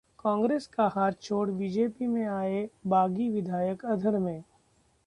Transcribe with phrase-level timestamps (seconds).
[0.19, 4.43] कांग्रेस का 'हाथ' छोड़ बीजेपी में आए बागी विधायक अधर में